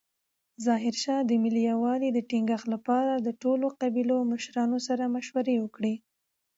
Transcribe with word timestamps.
ظاهرشاه 0.65 1.21
د 1.25 1.31
ملي 1.43 1.61
یووالي 1.71 2.09
د 2.13 2.19
ټینګښت 2.29 2.67
لپاره 2.73 3.13
د 3.15 3.27
ټولو 3.41 3.65
قبیلو 3.81 4.17
مشرانو 4.31 4.77
سره 4.87 5.03
مشورې 5.15 5.55
وکړې. 5.63 5.93